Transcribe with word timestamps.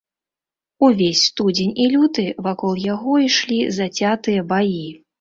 Увесь 0.87 1.25
студзень 1.27 1.75
і 1.85 1.87
люты 1.93 2.27
вакол 2.49 2.83
яго 2.93 3.13
ішлі 3.29 3.63
зацятыя 3.81 4.51
баі. 4.55 4.87